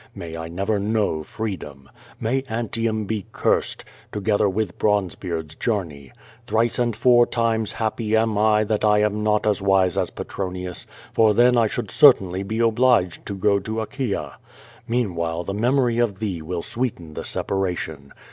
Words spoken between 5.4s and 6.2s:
journey.